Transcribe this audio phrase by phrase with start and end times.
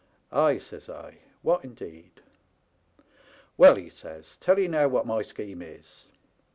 [0.23, 2.21] * Ay,' says I,' what indeed?'"
[3.23, 6.07] * Well,' he says,' tell 'ee new what my scheme is.